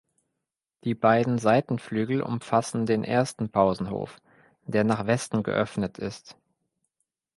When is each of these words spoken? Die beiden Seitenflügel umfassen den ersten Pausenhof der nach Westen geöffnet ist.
Die 0.83 0.95
beiden 0.95 1.37
Seitenflügel 1.37 2.23
umfassen 2.23 2.87
den 2.87 3.03
ersten 3.03 3.51
Pausenhof 3.51 4.19
der 4.63 4.83
nach 4.83 5.05
Westen 5.05 5.43
geöffnet 5.43 5.99
ist. 5.99 6.37